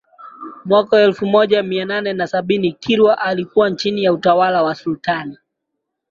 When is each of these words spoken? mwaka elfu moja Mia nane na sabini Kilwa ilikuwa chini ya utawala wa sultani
mwaka 0.65 0.99
elfu 0.99 1.25
moja 1.25 1.63
Mia 1.63 1.85
nane 1.85 2.13
na 2.13 2.27
sabini 2.27 2.71
Kilwa 2.73 3.17
ilikuwa 3.31 3.71
chini 3.71 4.03
ya 4.03 4.13
utawala 4.13 4.63
wa 4.63 4.75
sultani 4.75 5.37